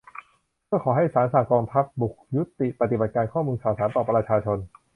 [0.65, 4.57] เพื่อขอให้ศาลสั่งกองทัพบกยุติปฏิบัติการข้อมูลข่าวสารต่อประชาชน